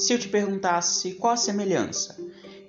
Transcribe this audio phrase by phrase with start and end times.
[0.00, 2.16] Se eu te perguntasse qual a semelhança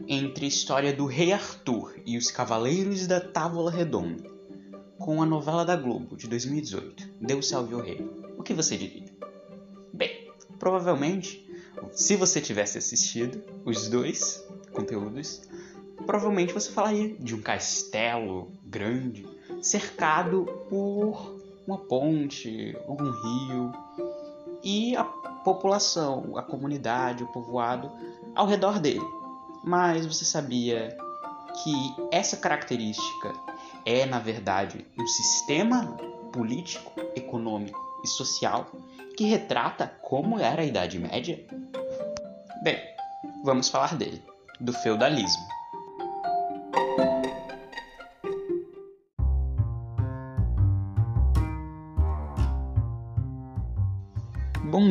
[0.05, 4.29] entre a história do Rei Arthur e os Cavaleiros da Távola Redonda
[4.99, 8.05] com a novela da Globo de 2018, Deus Salve o Rei,
[8.37, 9.05] o que você diria?
[9.93, 11.49] Bem, provavelmente,
[11.93, 15.41] se você tivesse assistido os dois conteúdos,
[16.05, 19.25] provavelmente você falaria de um castelo grande
[19.61, 23.71] cercado por uma ponte, algum rio
[24.61, 27.91] e a população, a comunidade, o povoado
[28.35, 29.05] ao redor dele.
[29.63, 30.97] Mas você sabia
[31.63, 33.33] que essa característica
[33.85, 35.97] é, na verdade, um sistema
[36.31, 38.67] político, econômico e social
[39.17, 41.45] que retrata como era a Idade Média?
[42.63, 42.79] Bem,
[43.43, 44.23] vamos falar dele,
[44.59, 45.60] do feudalismo.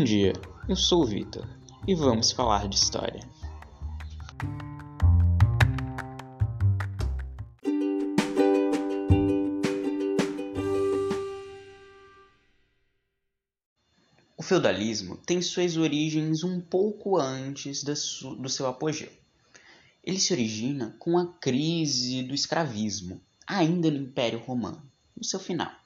[0.01, 0.33] Bom dia,
[0.67, 1.47] eu sou o Vitor
[1.87, 3.21] e vamos falar de história.
[14.39, 19.13] O feudalismo tem suas origens um pouco antes do seu apogeu.
[20.03, 24.83] Ele se origina com a crise do escravismo, ainda no Império Romano,
[25.15, 25.80] no seu final.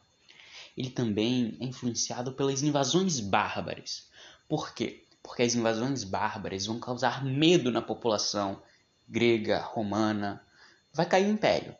[0.77, 4.09] Ele também é influenciado pelas invasões bárbaras.
[4.49, 5.05] Por quê?
[5.23, 8.61] Porque as invasões bárbaras vão causar medo na população
[9.09, 10.45] grega, romana,
[10.93, 11.75] vai cair o império.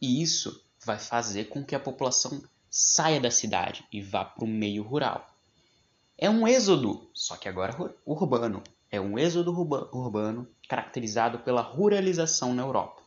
[0.00, 4.48] E isso vai fazer com que a população saia da cidade e vá para o
[4.48, 5.26] meio rural.
[6.16, 8.62] É um êxodo, só que agora urbano.
[8.90, 13.02] É um êxodo urbano caracterizado pela ruralização na Europa,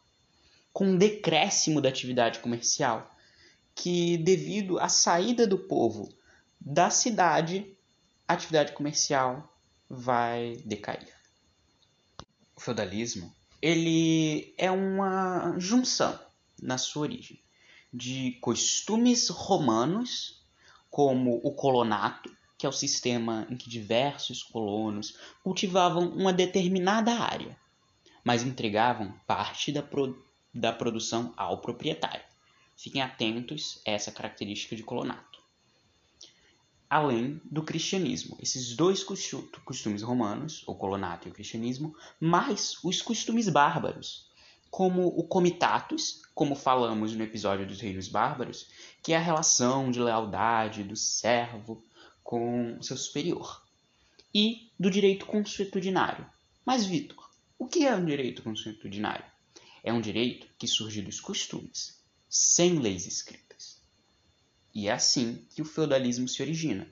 [0.74, 3.15] com um decréscimo da atividade comercial,
[3.76, 6.10] que devido à saída do povo
[6.60, 7.78] da cidade,
[8.28, 9.54] a atividade comercial
[9.90, 11.14] vai decair.
[12.56, 16.18] O feudalismo, ele é uma junção
[16.62, 17.40] na sua origem
[17.94, 20.42] de costumes romanos,
[20.90, 27.58] como o colonato, que é o sistema em que diversos colonos cultivavam uma determinada área,
[28.24, 30.24] mas entregavam parte da, pro
[30.54, 32.24] da produção ao proprietário.
[32.76, 35.40] Fiquem atentos a essa característica de colonato.
[36.90, 43.50] Além do cristianismo, esses dois costumes romanos, o colonato e o cristianismo, mais os costumes
[43.50, 44.30] bárbaros,
[44.70, 48.68] como o comitatus, como falamos no episódio dos reinos bárbaros,
[49.02, 51.84] que é a relação de lealdade do servo
[52.24, 53.64] com seu superior,
[54.34, 56.30] e do direito consuetudinário.
[56.66, 59.26] Mas, Vitor, o que é um direito consuetudinário?
[59.84, 63.82] É um direito que surge dos costumes, sem leis escritas.
[64.74, 66.88] E é assim que o feudalismo se origina,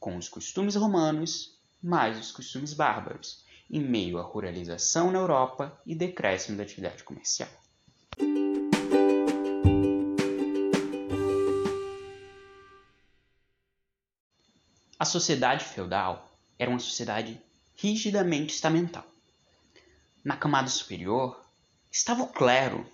[0.00, 5.94] com os costumes romanos mais os costumes bárbaros, em meio à ruralização na Europa e
[5.94, 7.50] decréscimo da atividade comercial.
[14.98, 17.38] A sociedade feudal era uma sociedade
[17.76, 19.04] rigidamente estamental.
[20.24, 21.44] Na camada superior
[21.92, 22.86] estava o clero,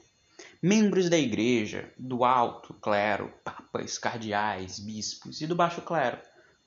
[0.63, 6.21] membros da igreja, do alto clero, papas, cardeais, bispos, e do baixo clero,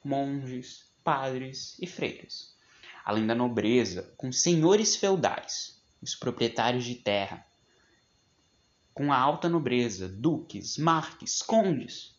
[0.03, 2.55] monges, padres e freiras,
[3.05, 7.45] além da nobreza, com senhores feudais, os proprietários de terra,
[8.93, 12.15] com a alta nobreza, duques, marques, condes,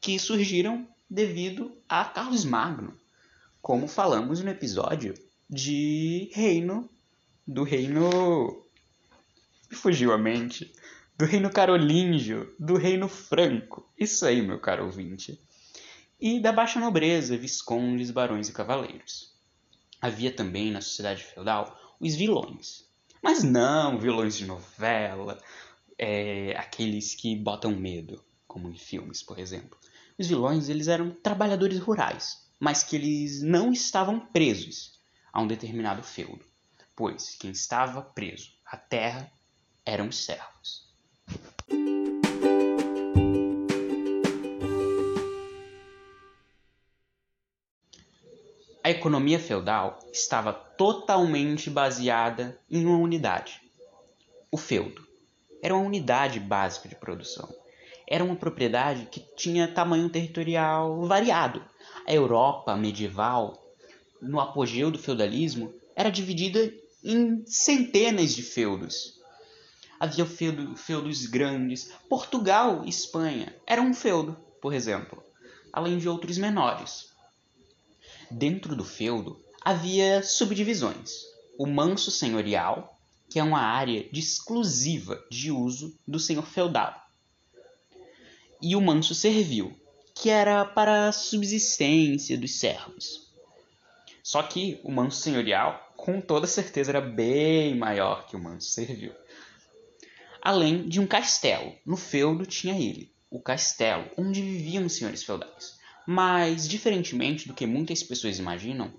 [0.00, 2.98] que surgiram devido a Carlos Magno,
[3.60, 5.14] como falamos no episódio
[5.48, 6.88] de reino
[7.46, 8.64] do reino
[9.70, 10.72] me fugiu a mente
[11.16, 13.88] do reino carolíngio, do reino franco.
[13.96, 15.40] Isso aí, meu caro ouvinte.
[16.20, 19.32] E da baixa nobreza, viscondes, barões e cavaleiros.
[20.00, 22.84] Havia também na sociedade feudal os vilões.
[23.22, 25.38] Mas não vilões de novela,
[25.98, 29.78] é, aqueles que botam medo, como em filmes, por exemplo.
[30.18, 34.98] Os vilões eles eram trabalhadores rurais, mas que eles não estavam presos
[35.32, 36.44] a um determinado feudo,
[36.96, 39.30] pois quem estava preso à terra
[39.84, 40.88] eram os servos.
[48.82, 53.60] A economia feudal estava totalmente baseada em uma unidade,
[54.50, 55.06] o feudo.
[55.62, 57.48] Era uma unidade básica de produção
[58.10, 61.64] era uma propriedade que tinha tamanho territorial variado.
[62.04, 63.72] A Europa medieval,
[64.20, 66.74] no apogeu do feudalismo, era dividida
[67.04, 69.19] em centenas de feudos.
[70.00, 71.92] Havia feudo, feudos grandes.
[72.08, 75.22] Portugal e Espanha eram um feudo, por exemplo,
[75.70, 77.10] além de outros menores.
[78.30, 81.26] Dentro do feudo havia subdivisões.
[81.58, 82.98] O manso senhorial,
[83.28, 86.94] que é uma área de exclusiva de uso do senhor feudal.
[88.62, 89.78] E o manso servil,
[90.14, 93.30] que era para a subsistência dos servos.
[94.22, 99.12] Só que o manso senhorial, com toda certeza, era bem maior que o manso servil.
[100.42, 101.74] Além de um castelo.
[101.84, 105.78] No feudo tinha ele, o castelo, onde viviam os senhores feudais.
[106.06, 108.92] Mas, diferentemente do que muitas pessoas imaginam,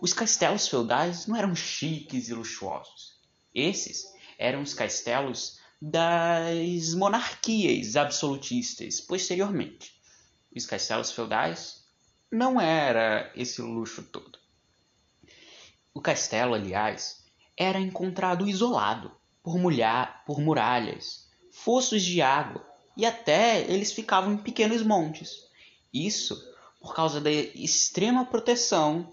[0.00, 3.18] os castelos feudais não eram chiques e luxuosos.
[3.54, 4.04] Esses
[4.38, 9.92] eram os castelos das monarquias absolutistas posteriormente.
[10.54, 11.84] Os castelos feudais
[12.30, 14.38] não era esse luxo todo.
[15.94, 17.24] O castelo, aliás,
[17.56, 19.12] era encontrado isolado
[19.42, 22.62] por, mulher, por muralhas, fossos de água
[22.94, 25.48] e até eles ficavam em pequenos montes.
[25.90, 26.38] Isso
[26.78, 29.10] por causa da extrema proteção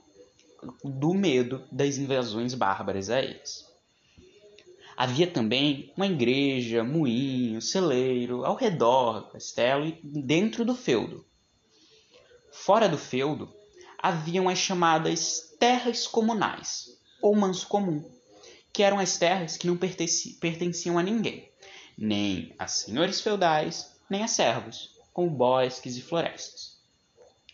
[0.83, 3.65] do medo das invasões bárbaras a eles.
[4.97, 11.25] Havia também uma igreja, moinho, celeiro ao redor do castelo e dentro do feudo.
[12.51, 13.53] Fora do feudo,
[13.97, 18.03] haviam as chamadas terras comunais, ou manso comum,
[18.75, 21.49] que eram as terras que não pertenciam a ninguém,
[21.97, 26.75] nem a senhores feudais, nem a servos, como bosques e florestas.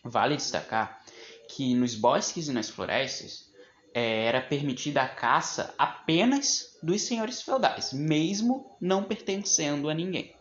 [0.04, 1.00] Vale destacar
[1.48, 3.52] que nos bosques e nas florestas
[3.94, 10.34] é, era permitida a caça apenas dos senhores feudais, mesmo não pertencendo a ninguém.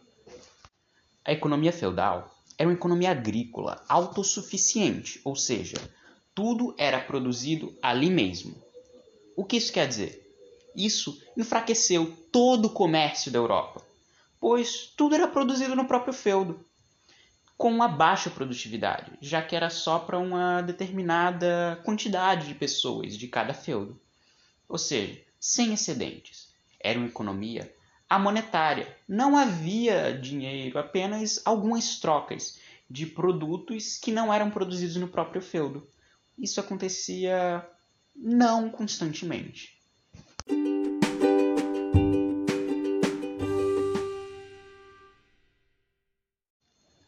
[1.23, 5.77] A economia feudal era uma economia agrícola autossuficiente, ou seja,
[6.35, 8.57] tudo era produzido ali mesmo.
[9.37, 10.20] O que isso quer dizer?
[10.75, 13.83] Isso enfraqueceu todo o comércio da Europa,
[14.39, 16.65] pois tudo era produzido no próprio feudo
[17.61, 23.29] com uma baixa produtividade, já que era só para uma determinada quantidade de pessoas de
[23.29, 24.01] cada feudo.
[24.67, 26.55] Ou seja, sem excedentes.
[26.83, 27.71] Era uma economia
[28.09, 28.97] amonetária.
[29.07, 32.59] Não havia dinheiro, apenas algumas trocas
[32.89, 35.87] de produtos que não eram produzidos no próprio feudo.
[36.39, 37.63] Isso acontecia
[38.17, 39.80] não constantemente.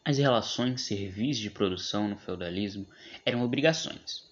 [0.05, 2.85] As relações servis de produção no feudalismo
[3.25, 4.29] eram obrigações.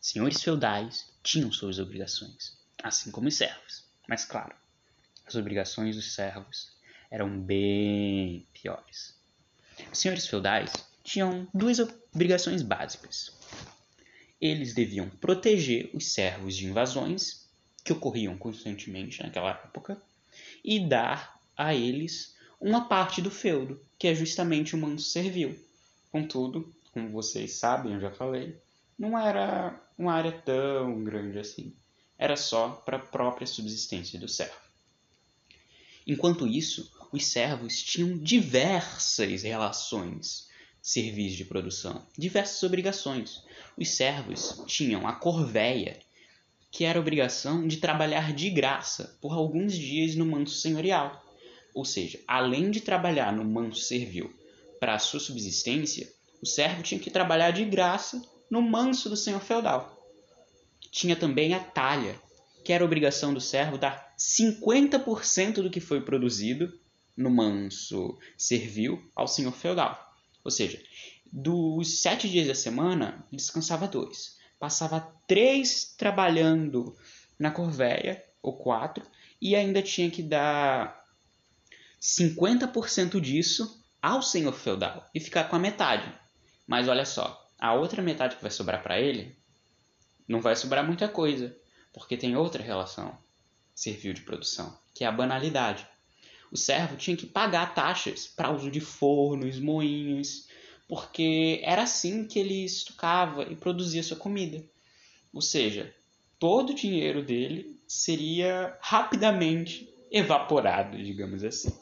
[0.00, 3.84] Senhores feudais tinham suas obrigações, assim como os servos.
[4.08, 4.54] Mas, claro,
[5.26, 6.70] as obrigações dos servos
[7.10, 9.18] eram bem piores.
[9.90, 10.72] Os senhores feudais
[11.02, 13.32] tinham duas obrigações básicas.
[14.40, 17.48] Eles deviam proteger os servos de invasões,
[17.84, 20.00] que ocorriam constantemente naquela época,
[20.64, 25.58] e dar a eles uma parte do feudo, que é justamente o manso servil.
[26.12, 28.60] Contudo, como vocês sabem, eu já falei,
[28.98, 31.74] não era uma área tão grande assim.
[32.18, 34.60] Era só para a própria subsistência do servo.
[36.06, 40.48] Enquanto isso, os servos tinham diversas relações
[40.82, 43.42] servis de produção, diversas obrigações.
[43.76, 45.98] Os servos tinham a corveia,
[46.70, 51.24] que era a obrigação de trabalhar de graça por alguns dias no manto senhorial.
[51.74, 54.32] Ou seja, além de trabalhar no manso servil
[54.78, 56.12] para a sua subsistência,
[56.42, 58.20] o servo tinha que trabalhar de graça
[58.50, 59.96] no manso do senhor feudal.
[60.90, 62.20] Tinha também a talha,
[62.64, 66.72] que era obrigação do servo dar 50% do que foi produzido
[67.16, 70.14] no manso servil ao senhor feudal.
[70.42, 70.82] Ou seja,
[71.32, 74.38] dos sete dias da semana, descansava dois.
[74.58, 76.96] Passava três trabalhando
[77.38, 79.04] na corveia, ou quatro,
[79.40, 80.99] e ainda tinha que dar
[82.00, 86.10] 50% disso ao senhor feudal e ficar com a metade.
[86.66, 89.36] Mas olha só, a outra metade que vai sobrar para ele
[90.26, 91.54] não vai sobrar muita coisa,
[91.92, 93.18] porque tem outra relação
[93.74, 95.86] servil de produção, que é a banalidade.
[96.50, 100.48] O servo tinha que pagar taxas para uso de fornos, moinhos,
[100.88, 104.64] porque era assim que ele estucava e produzia sua comida.
[105.32, 105.94] Ou seja,
[106.38, 111.72] todo o dinheiro dele seria rapidamente evaporado, digamos assim.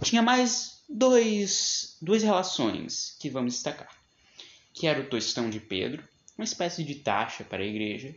[0.00, 3.94] Tinha mais dois, duas relações que vamos destacar,
[4.72, 6.02] que era o tostão de Pedro,
[6.36, 8.14] uma espécie de taxa para a igreja,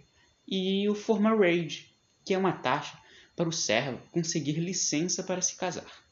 [0.47, 2.99] e o forma raid, que é uma taxa
[3.35, 6.03] para o servo conseguir licença para se casar.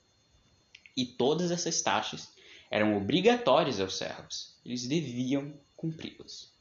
[0.95, 2.29] E todas essas taxas
[2.69, 6.52] eram obrigatórias aos servos, eles deviam cumpri-las.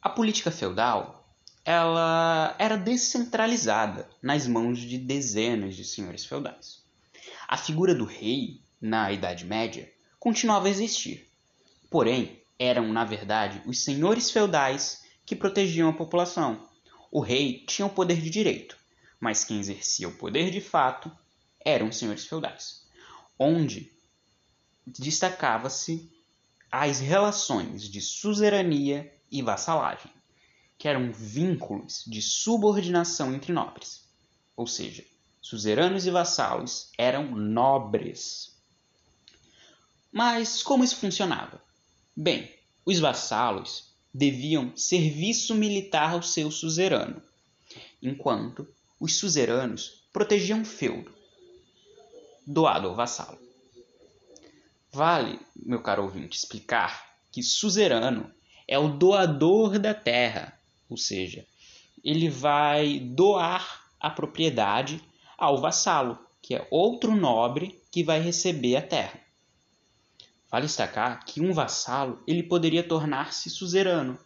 [0.00, 1.18] A política feudal
[1.64, 6.82] ela era descentralizada nas mãos de dezenas de senhores feudais.
[7.46, 11.28] A figura do rei na Idade Média, continuava a existir.
[11.90, 16.68] Porém, eram, na verdade, os senhores feudais que protegiam a população.
[17.10, 18.76] O rei tinha o poder de direito,
[19.18, 21.10] mas quem exercia o poder de fato
[21.64, 22.86] eram os senhores feudais,
[23.38, 23.92] onde
[24.86, 26.10] destacava-se
[26.70, 30.10] as relações de suzerania e vassalagem,
[30.76, 34.08] que eram vínculos de subordinação entre nobres,
[34.56, 35.04] ou seja,
[35.42, 38.56] suzeranos e vassalos eram nobres.
[40.12, 41.62] Mas como isso funcionava?
[42.16, 42.52] Bem,
[42.84, 47.22] os vassalos deviam serviço militar ao seu suzerano,
[48.02, 48.66] enquanto
[48.98, 51.14] os suzeranos protegiam o feudo,
[52.46, 53.38] doado ao vassalo.
[54.90, 58.32] Vale, meu caro ouvinte, explicar que suzerano
[58.68, 60.52] é o doador da terra,
[60.90, 61.46] ou seja,
[62.04, 65.02] ele vai doar a propriedade
[65.36, 69.18] ao vassalo, que é outro nobre que vai receber a terra.
[70.50, 74.18] Vale destacar que um vassalo ele poderia tornar-se suzerano,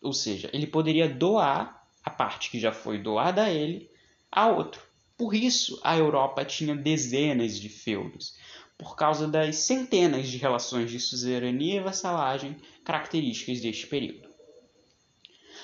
[0.00, 3.90] ou seja, ele poderia doar a parte que já foi doada a ele
[4.32, 4.82] a outro.
[5.16, 8.34] Por isso a Europa tinha dezenas de feudos,
[8.80, 14.26] por causa das centenas de relações de suzerania e vassalagem características deste período.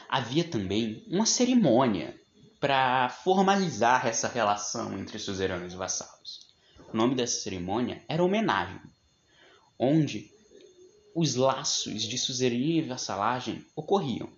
[0.07, 2.15] Havia também uma cerimônia
[2.61, 6.47] para formalizar essa relação entre suzeranos e vassalos.
[6.93, 8.83] O nome dessa cerimônia era homenagem
[9.79, 10.31] onde
[11.15, 14.29] os laços de suzerania e vassalagem ocorriam.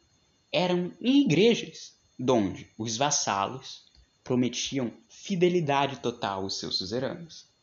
[0.52, 3.90] Eram em igrejas, donde os vassalos
[4.23, 7.58] prometiam fidelidade total aos seus suzeranos.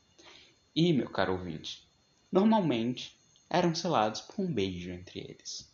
[0.75, 1.87] E, meu caro ouvinte,
[2.29, 3.15] normalmente
[3.49, 5.71] eram selados por um beijo entre eles.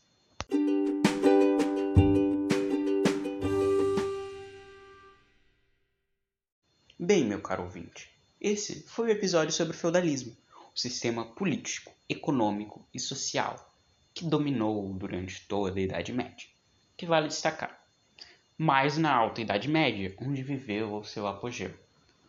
[7.00, 10.38] Bem, meu caro ouvinte, esse foi o episódio sobre o feudalismo
[10.74, 13.74] o sistema político, econômico e social
[14.14, 16.48] que dominou durante toda a Idade Média,
[16.96, 17.86] que vale destacar.
[18.58, 21.74] Mais na Alta Idade Média, onde viveu o seu apogeu,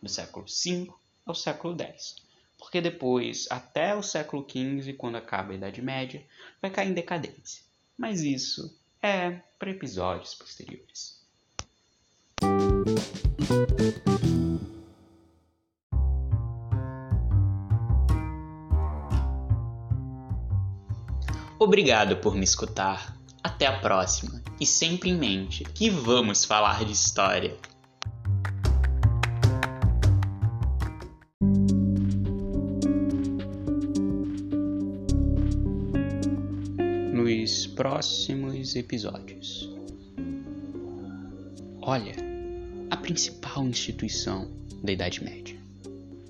[0.01, 0.91] do século V
[1.25, 2.15] ao século X,
[2.63, 6.25] porque depois, até o século XV, quando acaba a Idade Média,
[6.61, 7.61] vai cair em decadência.
[7.97, 11.21] Mas isso é para episódios posteriores.
[21.59, 23.15] Obrigado por me escutar.
[23.43, 24.41] Até a próxima.
[24.57, 27.57] E sempre em mente que vamos falar de história.
[38.03, 39.73] Próximos episódios.
[41.81, 42.13] Olha,
[42.91, 44.51] a principal instituição
[44.83, 45.55] da Idade Média.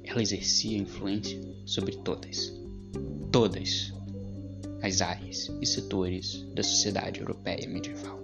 [0.03, 2.53] Ela exercia influência sobre todas.
[3.31, 3.91] Todas
[4.83, 8.19] as áreas e setores da sociedade europeia medieval.